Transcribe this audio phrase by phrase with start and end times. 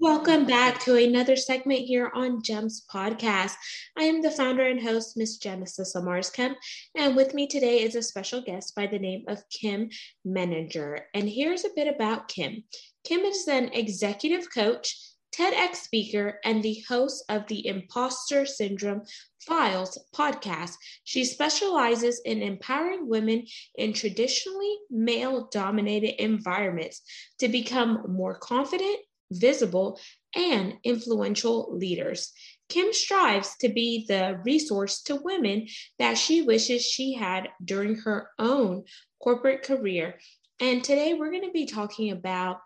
[0.00, 3.52] Welcome back to another segment here on GEMS Podcast.
[3.98, 6.56] I am the founder and host, Miss Genesis Amaris Kemp,
[6.96, 9.90] and with me today is a special guest by the name of Kim
[10.26, 11.00] Meninger.
[11.12, 12.64] And here's a bit about Kim.
[13.04, 14.96] Kim is an executive coach,
[15.36, 19.02] TEDx speaker, and the host of the Imposter Syndrome
[19.46, 20.76] Files podcast.
[21.04, 23.44] She specializes in empowering women
[23.76, 27.02] in traditionally male dominated environments
[27.38, 28.96] to become more confident
[29.30, 29.98] visible,
[30.34, 32.32] and influential leaders.
[32.68, 35.66] Kim strives to be the resource to women
[35.98, 38.84] that she wishes she had during her own
[39.20, 40.18] corporate career.
[40.60, 42.58] And today we're going to be talking about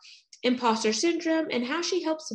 [0.42, 2.30] imposter syndrome and how she helps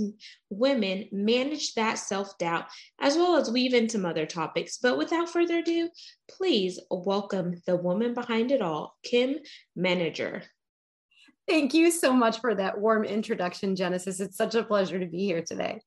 [0.49, 2.65] women manage that self doubt,
[2.99, 4.79] as well as weave in some other topics.
[4.81, 5.89] But without further ado,
[6.27, 9.35] please welcome the woman behind it all, Kim
[9.77, 10.43] Meninger.
[11.49, 14.19] Thank you so much for that warm introduction, Genesis.
[14.19, 15.81] It's such a pleasure to be here today.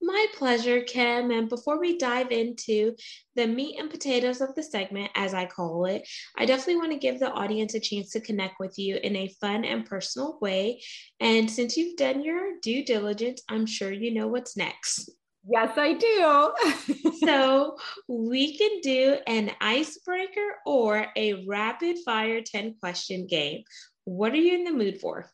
[0.00, 1.32] My pleasure, Kim.
[1.32, 2.94] And before we dive into
[3.34, 6.98] the meat and potatoes of the segment, as I call it, I definitely want to
[6.98, 10.82] give the audience a chance to connect with you in a fun and personal way.
[11.18, 15.10] And since you've done your due diligence, I'm sure you know what's next.
[15.50, 17.10] Yes, I do.
[17.26, 23.64] so we can do an icebreaker or a rapid fire 10 question game.
[24.08, 25.26] What are you in the mood for?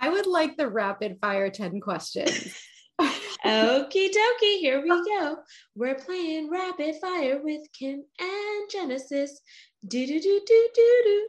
[0.00, 2.60] I would like the rapid fire 10 questions.
[3.00, 5.04] Okie dokie, here we go.
[5.10, 5.36] Oh.
[5.76, 9.40] We're playing rapid fire with Kim and Genesis.
[9.86, 11.28] Do do do do do do.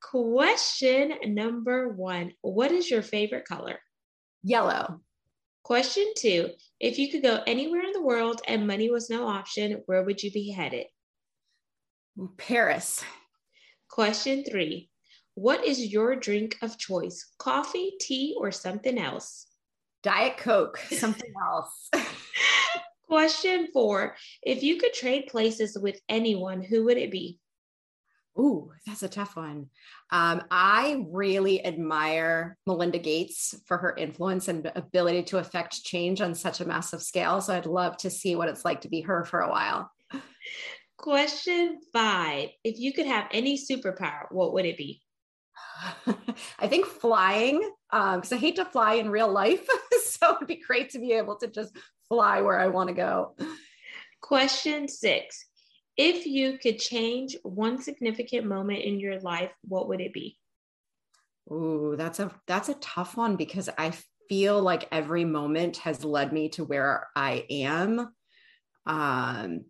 [0.00, 3.78] Question number one What is your favorite color?
[4.42, 5.00] Yellow.
[5.64, 9.82] Question two If you could go anywhere in the world and money was no option,
[9.84, 10.86] where would you be headed?
[12.38, 13.04] Paris.
[13.88, 14.88] Question three
[15.34, 17.32] what is your drink of choice?
[17.38, 19.46] Coffee, tea, or something else?
[20.02, 21.90] Diet Coke, something else.
[23.08, 27.38] Question four If you could trade places with anyone, who would it be?
[28.38, 29.66] Ooh, that's a tough one.
[30.10, 36.34] Um, I really admire Melinda Gates for her influence and ability to affect change on
[36.34, 37.42] such a massive scale.
[37.42, 39.90] So I'd love to see what it's like to be her for a while.
[40.96, 45.01] Question five If you could have any superpower, what would it be?
[46.58, 47.58] I think flying,
[47.90, 49.66] because um, I hate to fly in real life.
[50.04, 51.76] so it'd be great to be able to just
[52.08, 53.34] fly where I want to go.
[54.20, 55.46] Question six
[55.96, 60.38] If you could change one significant moment in your life, what would it be?
[61.50, 63.92] Ooh, that's a that's a tough one because I
[64.28, 68.14] feel like every moment has led me to where I am.
[68.86, 69.64] Um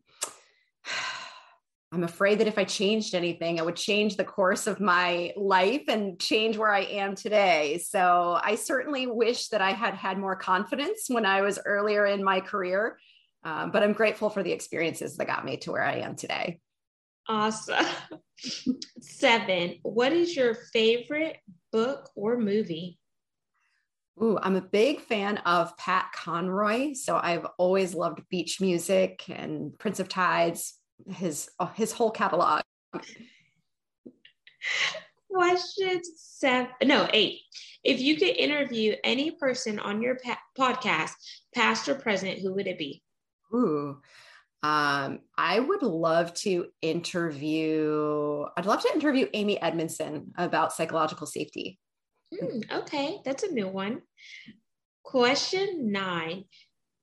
[1.92, 5.84] I'm afraid that if I changed anything, I would change the course of my life
[5.88, 7.82] and change where I am today.
[7.86, 12.24] So I certainly wish that I had had more confidence when I was earlier in
[12.24, 12.98] my career.
[13.44, 16.60] Um, but I'm grateful for the experiences that got me to where I am today.
[17.28, 17.84] Awesome.
[19.00, 21.36] Seven, what is your favorite
[21.72, 22.98] book or movie?
[24.22, 26.94] Ooh, I'm a big fan of Pat Conroy.
[26.94, 32.62] So I've always loved beach music and Prince of Tides, his uh, his whole catalog.
[35.32, 37.40] Question seven, no eight.
[37.84, 41.12] If you could interview any person on your pa- podcast,
[41.54, 43.02] past or present, who would it be?
[43.54, 43.98] Ooh,
[44.62, 48.44] um, I would love to interview.
[48.56, 51.78] I'd love to interview Amy Edmondson about psychological safety.
[52.32, 54.02] Mm, okay, that's a new one.
[55.02, 56.44] Question nine: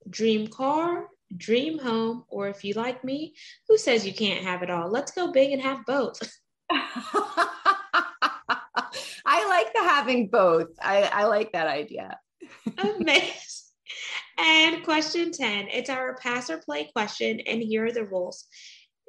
[0.08, 3.34] Dream car, dream home, or if you like me,
[3.68, 4.90] who says you can't have it all?
[4.90, 6.18] Let's go big and have both.
[9.26, 10.68] I like the having both.
[10.80, 12.18] I, I like that idea.
[12.78, 13.34] Amazing.
[14.38, 18.46] And question 10 it's our pass or play question, and here are the rules.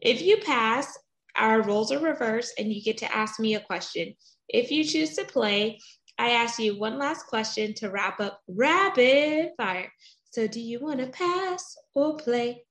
[0.02, 0.98] If you pass,
[1.38, 4.16] our roles are reversed, and you get to ask me a question.
[4.50, 5.80] If you choose to play,
[6.18, 9.92] I ask you one last question to wrap up rapid fire.
[10.32, 12.66] So do you want to pass or play?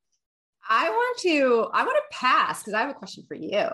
[0.69, 3.69] I want to, I want to pass because I have a question for you.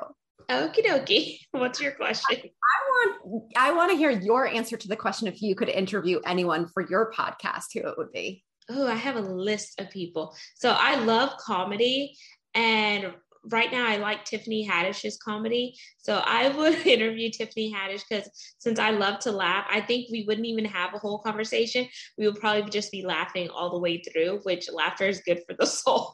[0.51, 1.39] Okie dokie.
[1.53, 2.37] What's your question?
[2.41, 6.21] I want I want to hear your answer to the question if you could interview
[6.25, 8.45] anyone for your podcast, who it would be.
[8.69, 10.37] Oh, I have a list of people.
[10.57, 12.17] So I love comedy
[12.55, 13.13] and
[13.49, 15.77] right now I like Tiffany Haddish's comedy.
[15.99, 18.29] So I would interview Tiffany Haddish because
[18.59, 21.87] since I love to laugh, I think we wouldn't even have a whole conversation.
[22.19, 25.55] We would probably just be laughing all the way through, which laughter is good for
[25.59, 26.13] the soul.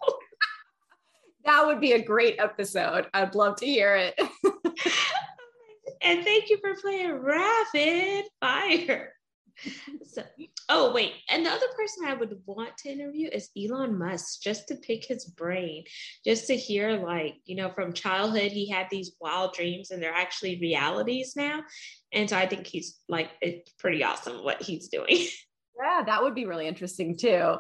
[1.45, 3.07] that would be a great episode.
[3.15, 4.15] I'd love to hear it.
[6.03, 9.13] and thank you for playing Rapid Fire
[10.05, 10.23] so,
[10.69, 14.69] oh wait, and the other person I would want to interview is Elon Musk, just
[14.69, 15.85] to pick his brain,
[16.25, 20.13] just to hear like you know from childhood he had these wild dreams and they're
[20.13, 21.63] actually realities now,
[22.13, 25.27] and so I think he's like it's pretty awesome what he's doing.
[25.83, 27.57] Yeah, that would be really interesting too.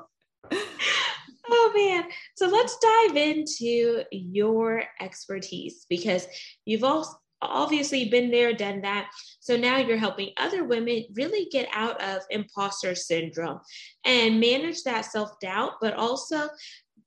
[0.52, 2.04] oh man.
[2.36, 6.26] So let's dive into your expertise because
[6.64, 9.10] you've also obviously been there, done that.
[9.42, 13.58] So now you're helping other women really get out of imposter syndrome
[14.04, 16.48] and manage that self doubt, but also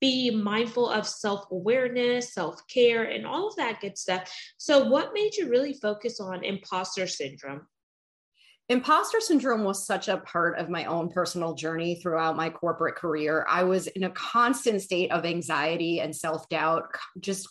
[0.02, 4.30] be mindful of self awareness, self care, and all of that good stuff.
[4.58, 7.68] So, what made you really focus on imposter syndrome?
[8.68, 13.46] Imposter syndrome was such a part of my own personal journey throughout my corporate career.
[13.50, 16.90] I was in a constant state of anxiety and self doubt,
[17.22, 17.48] just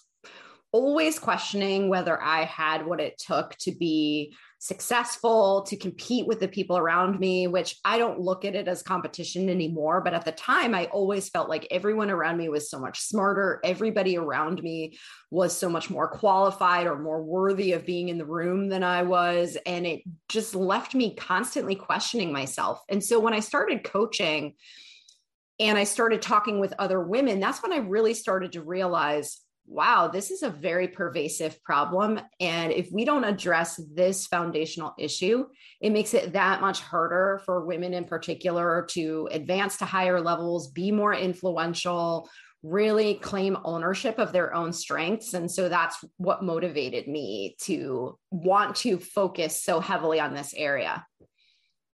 [0.72, 4.34] always questioning whether I had what it took to be
[4.64, 8.82] successful, to compete with the people around me, which I don't look at it as
[8.82, 10.00] competition anymore.
[10.00, 13.60] But at the time, I always felt like everyone around me was so much smarter.
[13.62, 14.96] Everybody around me
[15.30, 19.02] was so much more qualified or more worthy of being in the room than I
[19.02, 19.58] was.
[19.66, 20.00] And it
[20.30, 22.80] just left me constantly questioning myself.
[22.88, 24.54] And so when I started coaching,
[25.60, 30.08] and I started talking with other women, that's when I really started to realize wow,
[30.08, 32.20] this is a very pervasive problem.
[32.40, 35.46] And if we don't address this foundational issue,
[35.80, 40.70] it makes it that much harder for women in particular to advance to higher levels,
[40.70, 42.28] be more influential,
[42.62, 45.34] really claim ownership of their own strengths.
[45.34, 51.06] And so that's what motivated me to want to focus so heavily on this area.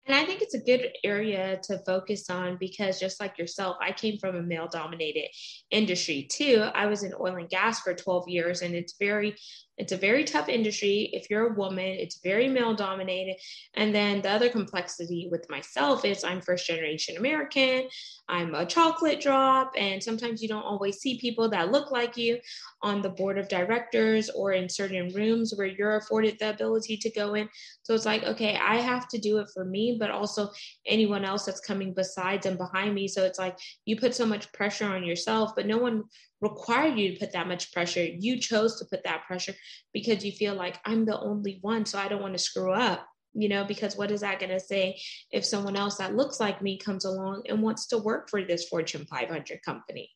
[0.09, 3.91] And I think it's a good area to focus on because just like yourself, I
[3.91, 5.27] came from a male dominated
[5.69, 6.65] industry too.
[6.73, 9.35] I was in oil and gas for 12 years and it's very
[9.79, 11.09] it's a very tough industry.
[11.13, 13.37] If you're a woman, it's very male dominated.
[13.75, 17.87] And then the other complexity with myself is I'm first generation American.
[18.27, 19.71] I'm a chocolate drop.
[19.77, 22.39] And sometimes you don't always see people that look like you
[22.83, 27.09] on the board of directors or in certain rooms where you're afforded the ability to
[27.11, 27.47] go in.
[27.83, 30.49] So it's like, okay, I have to do it for me, but also
[30.85, 33.07] anyone else that's coming besides and behind me.
[33.07, 36.03] So it's like you put so much pressure on yourself, but no one
[36.41, 38.03] required you to put that much pressure.
[38.03, 39.53] You chose to put that pressure
[39.93, 43.05] because you feel like I'm the only one, so I don't want to screw up,
[43.33, 44.99] you know, because what is that going to say
[45.31, 48.67] if someone else that looks like me comes along and wants to work for this
[48.67, 50.09] Fortune 500 company?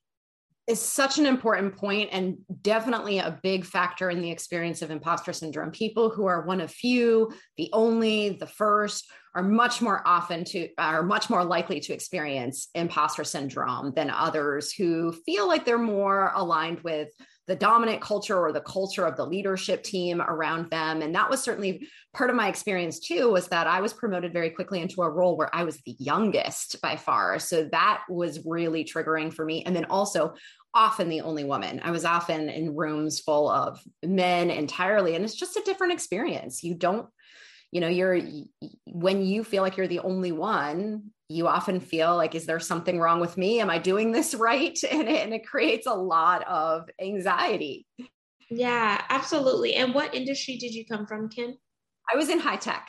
[0.67, 5.33] is such an important point and definitely a big factor in the experience of imposter
[5.33, 5.71] syndrome.
[5.71, 10.69] People who are one of few, the only, the first, are much more often to
[10.77, 16.31] are much more likely to experience imposter syndrome than others who feel like they're more
[16.35, 17.09] aligned with
[17.47, 21.01] the dominant culture or the culture of the leadership team around them.
[21.01, 24.51] And that was certainly part of my experience too was that i was promoted very
[24.51, 27.39] quickly into a role where i was the youngest by far.
[27.39, 29.63] So that was really triggering for me.
[29.65, 30.35] And then also
[30.75, 31.80] often the only woman.
[31.83, 35.15] I was often in rooms full of men entirely.
[35.15, 36.63] And it's just a different experience.
[36.63, 37.07] You don't
[37.73, 38.21] you know you're
[38.85, 42.99] when you feel like you're the only one you often feel like is there something
[42.99, 43.59] wrong with me?
[43.59, 44.77] Am i doing this right?
[44.89, 47.87] And it, and it creates a lot of anxiety.
[48.51, 49.73] Yeah absolutely.
[49.73, 51.56] And what industry did you come from kim?
[52.11, 52.87] I was in high tech.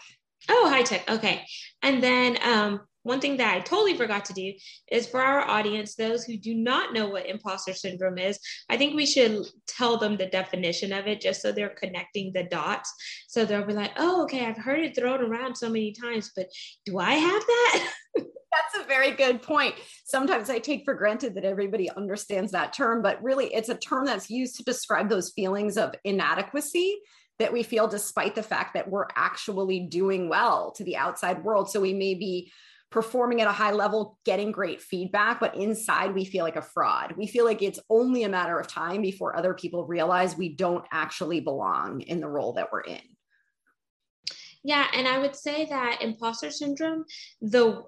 [0.51, 1.11] Oh high tech.
[1.11, 1.47] Okay.
[1.83, 4.53] And then um one thing that I totally forgot to do
[4.91, 8.97] is for our audience, those who do not know what imposter syndrome is, I think
[8.97, 12.93] we should tell them the definition of it just so they're connecting the dots.
[13.29, 16.49] So they'll be like, oh, okay, I've heard it thrown around so many times, but
[16.87, 17.93] do I have that?
[18.17, 19.75] That's a very good point.
[20.05, 24.07] Sometimes I take for granted that everybody understands that term, but really it's a term
[24.07, 26.97] that's used to describe those feelings of inadequacy
[27.39, 31.69] that we feel despite the fact that we're actually doing well to the outside world.
[31.69, 32.53] So we may be
[32.95, 37.13] performing at a high level, getting great feedback, but inside we feel like a fraud.
[37.19, 40.85] We feel like it's only a matter of time before other people realize we don't
[40.93, 43.03] actually belong in the role that we're in.
[44.63, 47.05] Yeah, and I would say that imposter syndrome,
[47.43, 47.83] the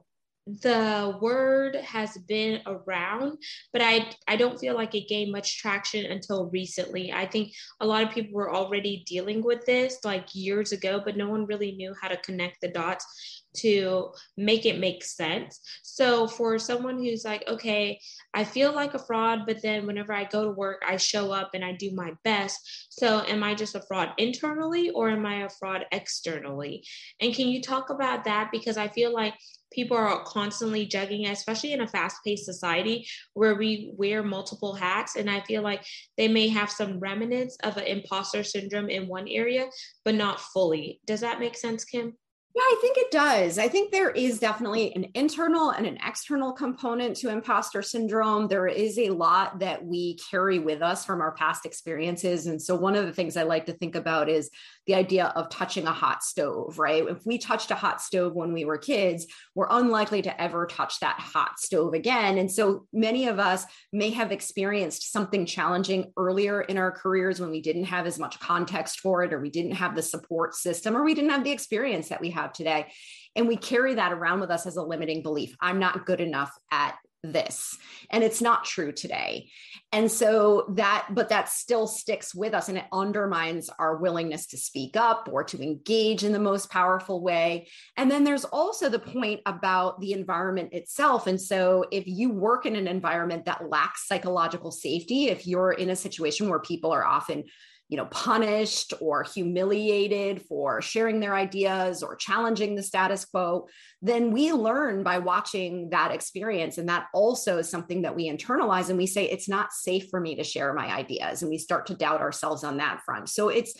[0.46, 3.38] the word has been around,
[3.72, 7.12] but I I don't feel like it gained much traction until recently.
[7.12, 11.16] I think a lot of people were already dealing with this like years ago, but
[11.16, 15.60] no one really knew how to connect the dots to make it make sense.
[15.82, 18.00] So for someone who's like, okay,
[18.34, 21.50] I feel like a fraud, but then whenever I go to work, I show up
[21.54, 22.88] and I do my best.
[22.90, 26.84] So am I just a fraud internally or am I a fraud externally?
[27.20, 29.34] And can you talk about that because I feel like
[29.72, 35.16] people are constantly judging, especially in a fast paced society where we wear multiple hats.
[35.16, 35.84] And I feel like
[36.16, 39.66] they may have some remnants of an imposter syndrome in one area,
[40.04, 41.00] but not fully.
[41.06, 42.14] Does that make sense, Kim?
[42.56, 43.58] Yeah, I think it does.
[43.58, 48.48] I think there is definitely an internal and an external component to imposter syndrome.
[48.48, 52.46] There is a lot that we carry with us from our past experiences.
[52.46, 54.48] And so, one of the things I like to think about is
[54.86, 57.06] the idea of touching a hot stove, right?
[57.06, 60.98] If we touched a hot stove when we were kids, we're unlikely to ever touch
[61.00, 62.38] that hot stove again.
[62.38, 67.50] And so, many of us may have experienced something challenging earlier in our careers when
[67.50, 70.96] we didn't have as much context for it, or we didn't have the support system,
[70.96, 72.92] or we didn't have the experience that we have today.
[73.34, 75.54] And we carry that around with us as a limiting belief.
[75.60, 76.96] I'm not good enough at
[77.32, 77.76] this
[78.10, 79.48] and it's not true today
[79.92, 84.56] and so that but that still sticks with us and it undermines our willingness to
[84.56, 88.98] speak up or to engage in the most powerful way and then there's also the
[88.98, 94.06] point about the environment itself and so if you work in an environment that lacks
[94.06, 97.44] psychological safety if you're in a situation where people are often
[97.88, 103.66] you know punished or humiliated for sharing their ideas or challenging the status quo
[104.02, 106.78] then we learn by watching that experience.
[106.78, 110.20] And that also is something that we internalize and we say it's not safe for
[110.20, 111.42] me to share my ideas.
[111.42, 113.28] And we start to doubt ourselves on that front.
[113.28, 113.74] So it's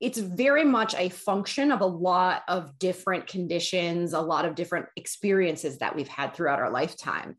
[0.00, 4.86] it's very much a function of a lot of different conditions a lot of different
[4.96, 7.36] experiences that we've had throughout our lifetime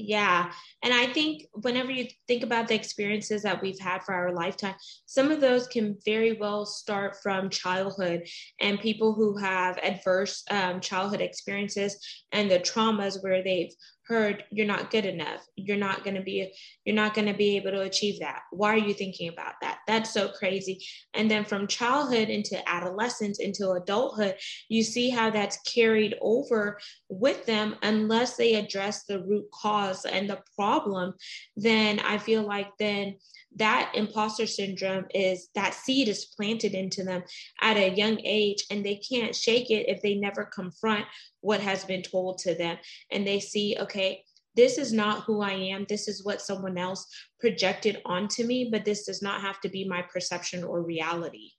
[0.00, 0.52] yeah.
[0.82, 4.74] And I think whenever you think about the experiences that we've had for our lifetime,
[5.06, 8.26] some of those can very well start from childhood
[8.60, 11.98] and people who have adverse um, childhood experiences
[12.32, 13.74] and the traumas where they've
[14.10, 15.46] heard you're not good enough.
[15.56, 16.52] You're not going to be
[16.84, 18.42] you're not going to be able to achieve that.
[18.50, 19.78] Why are you thinking about that?
[19.86, 20.84] That's so crazy.
[21.14, 24.34] And then from childhood into adolescence into adulthood
[24.68, 27.76] you see how that's carried over with them.
[27.82, 31.14] Unless they address the root cause and the problem
[31.56, 33.16] then i feel like then
[33.56, 37.22] that imposter syndrome is that seed is planted into them
[37.60, 41.04] at a young age and they can't shake it if they never confront
[41.40, 42.78] what has been told to them
[43.10, 44.22] and they see okay
[44.56, 45.86] this is not who I am.
[45.88, 47.06] This is what someone else
[47.38, 51.50] projected onto me, but this does not have to be my perception or reality.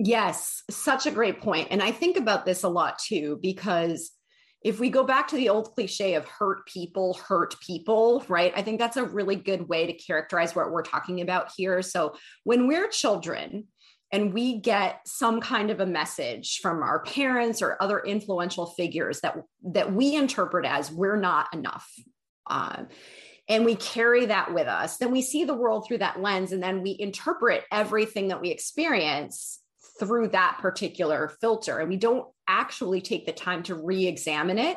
[0.00, 1.68] Yes, such a great point.
[1.70, 4.10] And I think about this a lot too, because
[4.64, 8.52] if we go back to the old cliche of hurt people hurt people, right?
[8.56, 11.82] I think that's a really good way to characterize what we're talking about here.
[11.82, 13.68] So when we're children,
[14.12, 19.20] and we get some kind of a message from our parents or other influential figures
[19.22, 21.90] that that we interpret as we're not enough
[22.46, 22.86] um,
[23.48, 26.62] and we carry that with us then we see the world through that lens and
[26.62, 29.58] then we interpret everything that we experience
[29.98, 34.76] through that particular filter and we don't actually take the time to re-examine it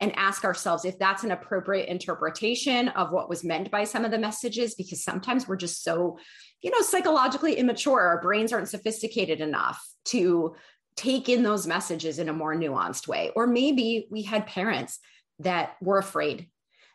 [0.00, 4.10] and ask ourselves if that's an appropriate interpretation of what was meant by some of
[4.10, 6.18] the messages because sometimes we're just so
[6.62, 10.54] you know psychologically immature our brains aren't sophisticated enough to
[10.96, 14.98] take in those messages in a more nuanced way or maybe we had parents
[15.38, 16.48] that were afraid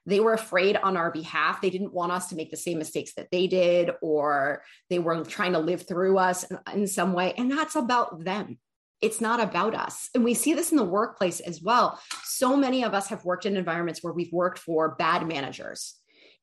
[0.06, 1.62] they were afraid on our behalf.
[1.62, 5.24] They didn't want us to make the same mistakes that they did, or they were
[5.24, 7.34] trying to live through us in, in some way.
[7.38, 8.58] And that's about them.
[9.02, 10.10] It's not about us.
[10.14, 12.00] And we see this in the workplace as well.
[12.24, 15.96] So many of us have worked in environments where we've worked for bad managers.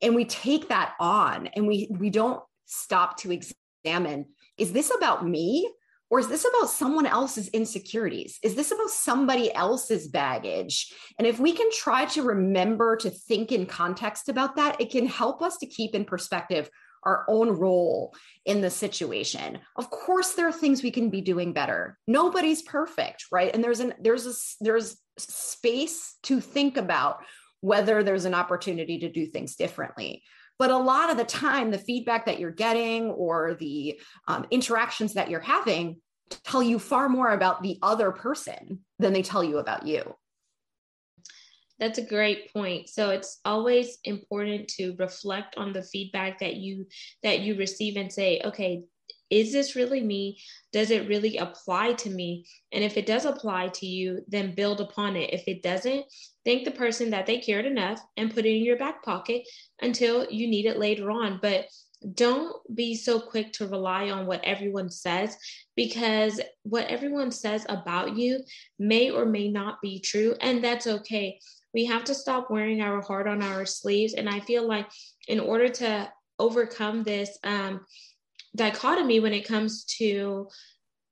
[0.03, 4.27] And we take that on and we we don't stop to examine
[4.59, 5.71] is this about me
[6.11, 8.39] or is this about someone else's insecurities?
[8.43, 10.93] Is this about somebody else's baggage?
[11.19, 15.07] And if we can try to remember to think in context about that, it can
[15.07, 16.71] help us to keep in perspective
[17.05, 18.15] our own role
[18.45, 19.59] in the situation.
[19.77, 21.99] Of course there are things we can be doing better.
[22.07, 23.53] Nobody's perfect, right?
[23.55, 27.19] And there's an there's a there's space to think about
[27.61, 30.23] whether there's an opportunity to do things differently.
[30.59, 35.15] But a lot of the time, the feedback that you're getting or the um, interactions
[35.15, 36.01] that you're having
[36.45, 40.15] tell you far more about the other person than they tell you about you.
[41.79, 42.89] That's a great point.
[42.89, 46.87] So it's always important to reflect on the feedback that you
[47.23, 48.83] that you receive and say, okay,
[49.31, 50.41] is this really me?
[50.73, 52.47] Does it really apply to me?
[52.73, 55.33] And if it does apply to you, then build upon it.
[55.33, 56.05] If it doesn't,
[56.45, 59.43] thank the person that they cared enough and put it in your back pocket
[59.83, 61.39] until you need it later on.
[61.43, 61.67] But
[62.15, 65.37] don't be so quick to rely on what everyone says
[65.75, 68.41] because what everyone says about you
[68.79, 71.39] may or may not be true, and that's okay.
[71.75, 74.15] We have to stop wearing our heart on our sleeves.
[74.15, 74.89] And I feel like
[75.27, 77.85] in order to overcome this um,
[78.57, 80.49] dichotomy when it comes to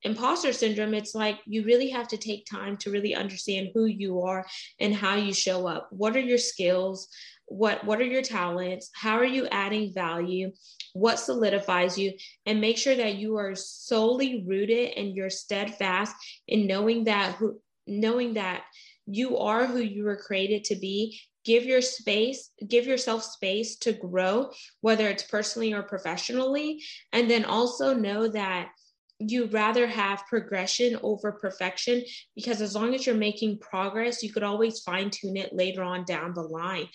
[0.02, 4.22] imposter syndrome, it's like you really have to take time to really understand who you
[4.22, 4.46] are
[4.80, 5.88] and how you show up.
[5.90, 7.08] What are your skills?
[7.46, 8.90] What what are your talents?
[8.94, 10.52] How are you adding value?
[10.92, 12.12] What solidifies you?
[12.44, 16.14] And make sure that you are solely rooted and you're steadfast
[16.46, 18.64] in knowing that who knowing that
[19.06, 23.92] you are who you were created to be give your space give yourself space to
[23.92, 24.50] grow
[24.80, 28.68] whether it's personally or professionally and then also know that
[29.18, 32.02] you rather have progression over perfection
[32.34, 36.04] because as long as you're making progress you could always fine tune it later on
[36.04, 36.86] down the line.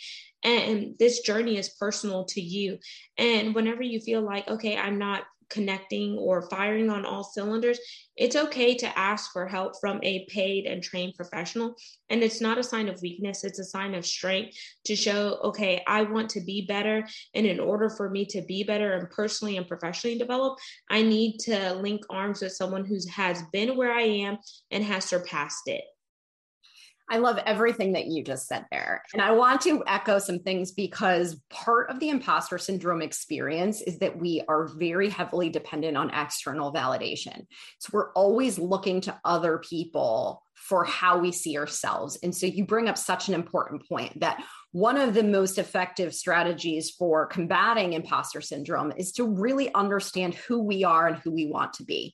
[0.44, 2.80] And this journey is personal to you.
[3.18, 7.78] And whenever you feel like okay i'm not connecting or firing on all cylinders,
[8.16, 11.76] it's okay to ask for help from a paid and trained professional.
[12.10, 15.84] And it's not a sign of weakness, it's a sign of strength to show, okay,
[15.88, 17.08] I want to be better.
[17.36, 20.58] And in order for me to be better and personally and professionally develop,
[20.90, 24.38] I need to link arms with someone who has been where I am
[24.72, 25.84] and has surpassed it.
[27.12, 29.04] I love everything that you just said there.
[29.12, 34.00] And I want to echo some things because part of the imposter syndrome experience is
[34.00, 37.46] that we are very heavily dependent on external validation.
[37.80, 42.18] So we're always looking to other people for how we see ourselves.
[42.24, 44.42] And so you bring up such an important point that
[44.72, 50.62] one of the most effective strategies for combating imposter syndrome is to really understand who
[50.62, 52.14] we are and who we want to be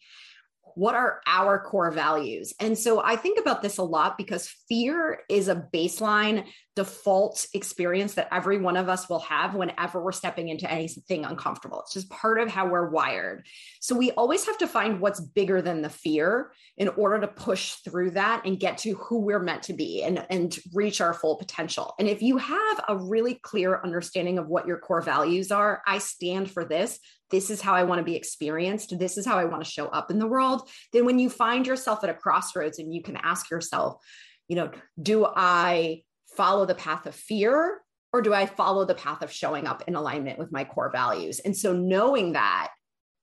[0.78, 2.54] what are our core values?
[2.60, 6.46] And so I think about this a lot because fear is a baseline
[6.78, 11.82] default experience that every one of us will have whenever we're stepping into anything uncomfortable.
[11.82, 13.48] It's just part of how we're wired.
[13.82, 17.78] So we always have to find what's bigger than the fear in order to push
[17.78, 21.38] through that and get to who we're meant to be and, and reach our full
[21.38, 21.96] potential.
[21.98, 25.98] And if you have a really clear understanding of what your core values are, I
[25.98, 27.00] stand for this.
[27.32, 29.00] This is how I want to be experienced.
[29.00, 30.70] This is how I want to show up in the world.
[30.94, 34.00] Then when you find yourself at a crossroads and you can ask yourself,
[34.48, 34.70] you know,
[35.02, 36.04] do I
[36.38, 37.82] follow the path of fear
[38.14, 41.40] or do I follow the path of showing up in alignment with my core values?
[41.40, 42.70] And so knowing that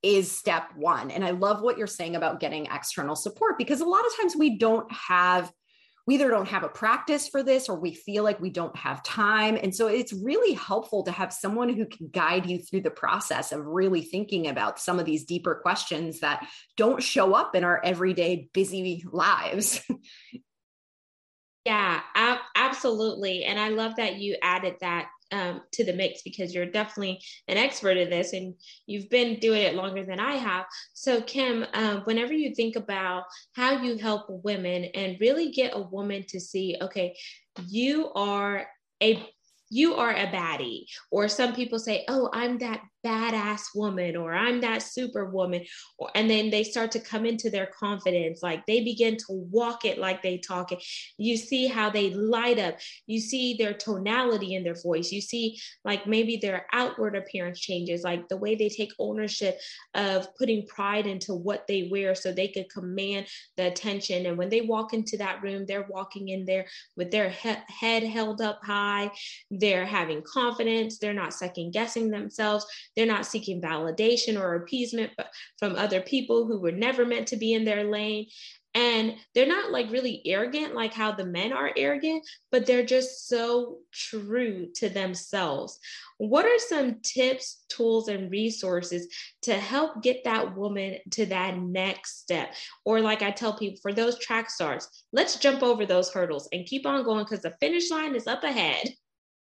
[0.03, 1.11] is step one.
[1.11, 4.37] And I love what you're saying about getting external support because a lot of times
[4.37, 5.51] we don't have
[6.07, 9.03] we either don't have a practice for this or we feel like we don't have
[9.03, 9.57] time.
[9.57, 13.53] And so it's really helpful to have someone who can guide you through the process
[13.53, 16.47] of really thinking about some of these deeper questions that
[16.77, 19.81] don't show up in our everyday busy lives.
[21.65, 23.45] Yeah, ab- absolutely.
[23.45, 27.57] And I love that you added that um, to the mix because you're definitely an
[27.57, 28.55] expert in this and
[28.87, 30.67] you've been doing it longer than I have.
[30.93, 33.25] So, Kim, um, whenever you think about
[33.55, 37.17] how you help women and really get a woman to see, okay,
[37.67, 38.67] you are
[39.03, 39.27] a
[39.71, 44.61] you are a baddie or some people say oh i'm that badass woman or I'm
[44.63, 45.65] that superwoman.
[46.15, 48.43] And then they start to come into their confidence.
[48.43, 50.83] Like they begin to walk it like they talk it.
[51.19, 52.79] You see how they light up.
[53.07, 55.13] You see their tonality in their voice.
[55.13, 59.59] You see like maybe their outward appearance changes, like the way they take ownership
[59.95, 64.27] of putting pride into what they wear so they could command the attention.
[64.27, 68.03] And when they walk into that room, they're walking in there with their he- head
[68.03, 69.11] held up high.
[69.51, 70.99] They're having confidence.
[70.99, 72.65] They're not second guessing themselves
[72.97, 75.13] they're not seeking validation or appeasement
[75.59, 78.27] from other people who were never meant to be in their lane.
[78.77, 83.29] And they're not like really arrogant, like how the men are arrogant, but they're just
[83.29, 85.79] so true to themselves.
[86.19, 89.07] What are some tips, tools, and resources
[89.43, 92.53] to help get that woman to that next step?
[92.85, 96.67] Or, like I tell people, for those track stars, let's jump over those hurdles and
[96.67, 98.89] keep on going because the finish line is up ahead.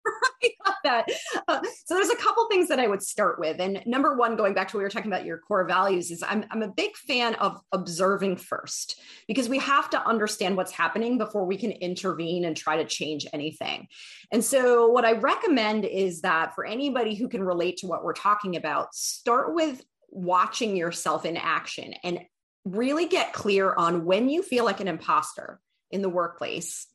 [0.05, 0.51] I got
[0.85, 1.07] that.
[1.47, 3.59] Uh, so there's a couple things that I would start with.
[3.59, 6.23] And number one, going back to what we were talking about your core values, is
[6.23, 11.17] I'm, I'm a big fan of observing first because we have to understand what's happening
[11.17, 13.87] before we can intervene and try to change anything.
[14.31, 18.13] And so what I recommend is that for anybody who can relate to what we're
[18.13, 22.19] talking about, start with watching yourself in action and
[22.63, 25.59] really get clear on when you feel like an imposter
[25.91, 26.87] in the workplace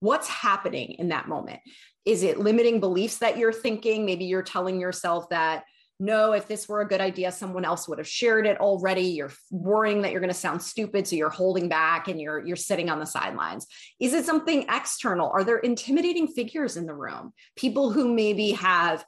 [0.00, 1.60] what's happening in that moment
[2.04, 5.64] is it limiting beliefs that you're thinking maybe you're telling yourself that
[6.00, 9.02] no, if this were a good idea, someone else would have shared it already.
[9.02, 11.06] You're worrying that you're going to sound stupid.
[11.06, 13.66] So you're holding back and you're, you're sitting on the sidelines.
[14.00, 15.30] Is it something external?
[15.30, 17.32] Are there intimidating figures in the room?
[17.56, 19.04] People who maybe have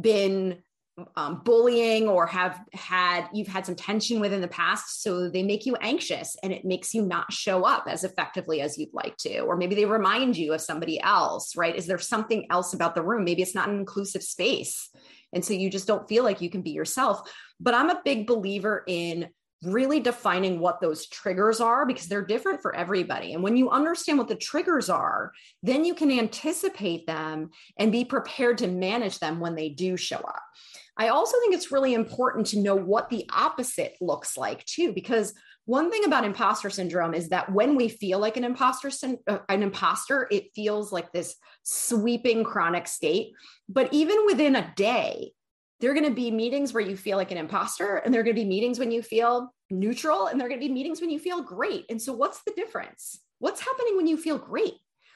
[0.00, 0.62] been
[1.16, 5.42] um, bullying or have had you've had some tension with in the past so they
[5.42, 9.16] make you anxious and it makes you not show up as effectively as you'd like
[9.16, 12.94] to or maybe they remind you of somebody else right is there something else about
[12.94, 14.90] the room maybe it's not an inclusive space
[15.32, 17.22] and so you just don't feel like you can be yourself
[17.58, 19.28] but i'm a big believer in
[19.64, 23.32] really defining what those triggers are because they're different for everybody.
[23.32, 28.04] And when you understand what the triggers are, then you can anticipate them and be
[28.04, 30.42] prepared to manage them when they do show up.
[30.96, 35.32] I also think it's really important to know what the opposite looks like too, because
[35.64, 38.90] one thing about imposter syndrome is that when we feel like an imposter,
[39.28, 43.32] uh, an imposter, it feels like this sweeping chronic state.
[43.68, 45.32] But even within a day,
[45.80, 48.24] there are going to be meetings where you feel like an imposter, and there are
[48.24, 51.00] going to be meetings when you feel neutral, and there are going to be meetings
[51.00, 51.86] when you feel great.
[51.90, 53.20] And so, what's the difference?
[53.38, 54.74] What's happening when you feel great?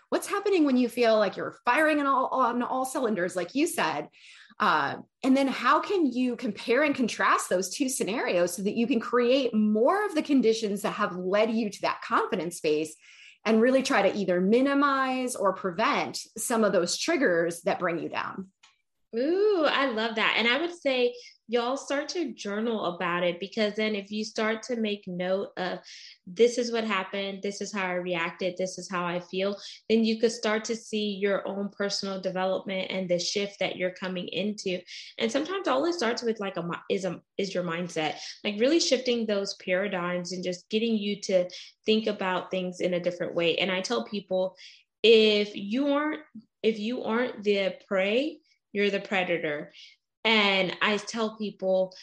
[0.09, 3.67] What's happening when you feel like you're firing on all, on all cylinders, like you
[3.67, 4.09] said?
[4.59, 8.87] Uh, and then how can you compare and contrast those two scenarios so that you
[8.87, 12.95] can create more of the conditions that have led you to that confidence space
[13.45, 18.09] and really try to either minimize or prevent some of those triggers that bring you
[18.09, 18.49] down?
[19.17, 20.35] Ooh, I love that.
[20.39, 21.15] And I would say
[21.49, 25.79] y'all start to journal about it because then if you start to make note of
[26.27, 29.57] this is what happened, this is how I reacted, this is how I feel,
[29.89, 33.93] then you could start to see your own personal development and the shift that you're
[33.93, 34.81] coming into.
[35.19, 38.81] And sometimes all it starts with like a is a is your mindset, like really
[38.81, 41.49] shifting those paradigms and just getting you to
[41.85, 43.57] think about things in a different way.
[43.57, 44.57] And I tell people
[45.03, 46.23] if you aren't
[46.63, 48.41] if you aren't the prey
[48.77, 49.73] you're the predator.
[50.27, 51.95] And I tell people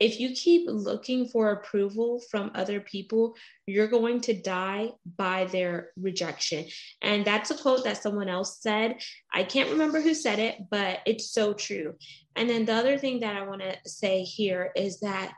[0.00, 3.34] if you keep looking for approval from other people,
[3.66, 6.66] you're going to die by their rejection.
[7.02, 9.00] And that's a quote that someone else said.
[9.32, 11.94] I can't remember who said it, but it's so true.
[12.36, 15.32] And then the other thing that I want to say here is that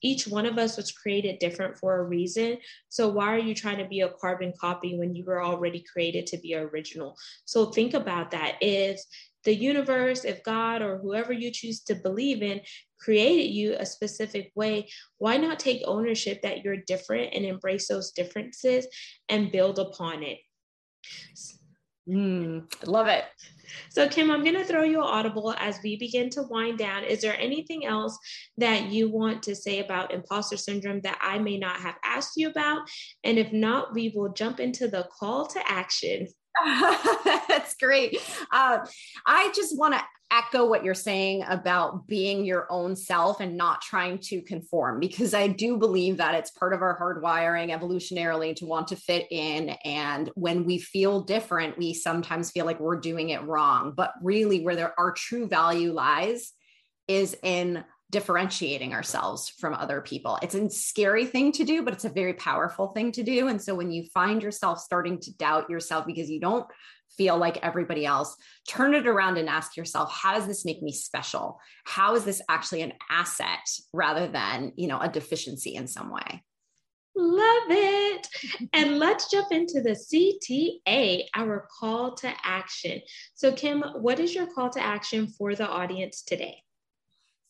[0.00, 2.58] each one of us was created different for a reason.
[2.90, 6.26] So why are you trying to be a carbon copy when you were already created
[6.28, 7.16] to be original?
[7.46, 8.56] So think about that.
[8.60, 9.00] If
[9.44, 12.60] the universe, if God or whoever you choose to believe in
[12.98, 18.12] created you a specific way, why not take ownership that you're different and embrace those
[18.12, 18.86] differences
[19.28, 20.38] and build upon it?
[22.08, 23.24] Mm, love it.
[23.88, 27.04] So, Kim, I'm going to throw you an audible as we begin to wind down.
[27.04, 28.18] Is there anything else
[28.58, 32.50] that you want to say about imposter syndrome that I may not have asked you
[32.50, 32.82] about?
[33.24, 36.28] And if not, we will jump into the call to action.
[37.48, 38.18] That's great.
[38.52, 38.78] Uh,
[39.26, 43.80] I just want to echo what you're saying about being your own self and not
[43.82, 48.66] trying to conform, because I do believe that it's part of our hardwiring evolutionarily to
[48.66, 49.70] want to fit in.
[49.84, 53.92] And when we feel different, we sometimes feel like we're doing it wrong.
[53.96, 56.52] But really, where there, our true value lies
[57.06, 60.38] is in differentiating ourselves from other people.
[60.42, 63.48] It's a scary thing to do, but it's a very powerful thing to do.
[63.48, 66.66] And so when you find yourself starting to doubt yourself because you don't
[67.16, 68.36] feel like everybody else,
[68.68, 71.58] turn it around and ask yourself, how does this make me special?
[71.84, 76.42] How is this actually an asset rather than, you know, a deficiency in some way?
[77.16, 78.26] Love it.
[78.72, 83.00] And let's jump into the CTA, our call to action.
[83.34, 86.58] So, Kim, what is your call to action for the audience today?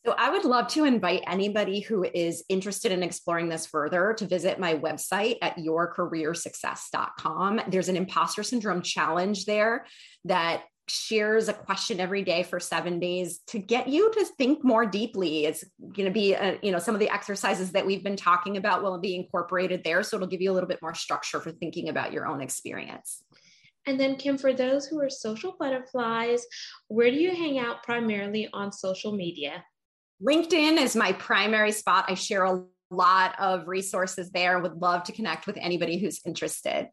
[0.07, 4.27] So I would love to invite anybody who is interested in exploring this further to
[4.27, 7.63] visit my website at yourcareersuccess.com.
[7.69, 9.87] There's an imposter syndrome challenge there
[10.27, 14.85] that shares a question every day for seven days to get you to think more
[14.85, 18.05] deeply it's going to be a, uh, you know some of the exercises that we've
[18.05, 20.93] been talking about will be incorporated there so it'll give you a little bit more
[20.93, 23.25] structure for thinking about your own experience
[23.87, 26.47] and then, Kim, for those who are social butterflies,
[26.89, 29.63] where do you hang out primarily on social media?
[30.23, 32.07] LinkedIn is my primary spot.
[32.09, 34.59] I share a lot of resources there.
[34.59, 36.89] Would love to connect with anybody who's interested.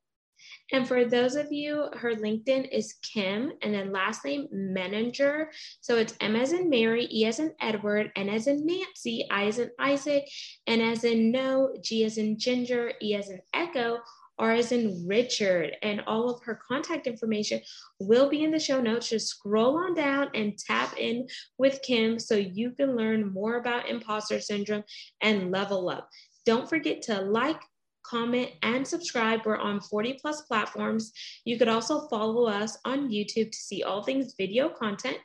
[0.73, 5.47] And for those of you, her LinkedIn is Kim, and then last name Meninger.
[5.81, 9.45] So it's M as in Mary, E as in Edward, N as in Nancy, I
[9.45, 10.23] as in Isaac,
[10.67, 13.99] N as in No, G as in Ginger, E as in Echo,
[14.41, 17.61] R as in Richard, and all of her contact information
[17.99, 19.09] will be in the show notes.
[19.09, 21.27] Just scroll on down and tap in
[21.59, 24.83] with Kim so you can learn more about imposter syndrome
[25.21, 26.09] and level up.
[26.43, 27.61] Don't forget to like,
[28.03, 29.41] comment, and subscribe.
[29.45, 31.11] We're on 40 plus platforms.
[31.45, 35.17] You could also follow us on YouTube to see all things video content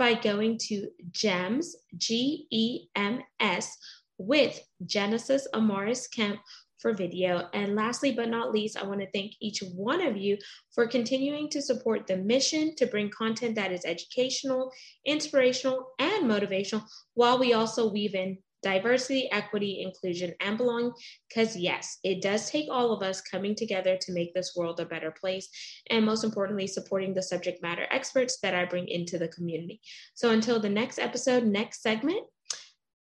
[0.00, 3.78] by going to GEMS, G E M S,
[4.18, 6.40] with Genesis Amaris Kemp
[6.84, 7.48] for video.
[7.54, 10.36] And lastly, but not least, I want to thank each one of you
[10.74, 14.70] for continuing to support the mission to bring content that is educational,
[15.06, 20.92] inspirational, and motivational, while we also weave in diversity, equity, inclusion, and belonging.
[21.26, 24.84] Because, yes, it does take all of us coming together to make this world a
[24.84, 25.48] better place.
[25.88, 29.80] And most importantly, supporting the subject matter experts that I bring into the community.
[30.12, 32.26] So, until the next episode, next segment,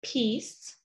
[0.04, 0.78] peace,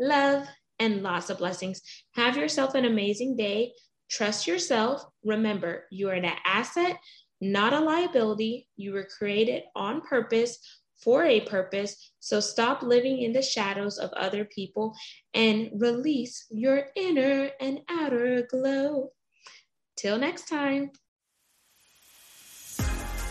[0.00, 0.46] love,
[0.82, 1.80] and lots of blessings.
[2.14, 3.72] Have yourself an amazing day.
[4.10, 5.04] Trust yourself.
[5.24, 6.98] Remember, you are an asset,
[7.40, 8.68] not a liability.
[8.76, 10.58] You were created on purpose
[10.96, 12.12] for a purpose.
[12.18, 14.94] So stop living in the shadows of other people
[15.34, 19.12] and release your inner and outer glow.
[19.96, 20.90] Till next time.